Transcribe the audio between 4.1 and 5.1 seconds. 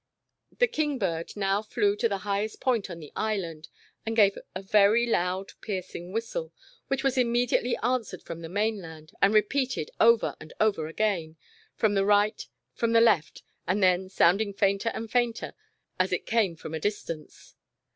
gave a very